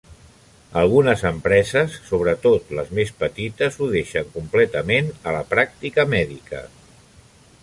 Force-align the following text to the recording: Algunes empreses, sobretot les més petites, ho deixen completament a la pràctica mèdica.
Algunes 0.83 1.19
empreses, 1.29 1.97
sobretot 2.07 2.73
les 2.79 2.89
més 3.01 3.13
petites, 3.21 3.79
ho 3.87 3.91
deixen 3.95 4.33
completament 4.41 5.13
a 5.33 5.37
la 5.41 5.47
pràctica 5.55 6.11
mèdica. 6.17 6.65